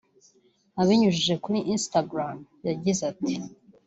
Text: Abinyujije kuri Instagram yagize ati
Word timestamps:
Abinyujije 0.81 1.33
kuri 1.43 1.59
Instagram 1.73 2.37
yagize 2.67 3.01
ati 3.11 3.33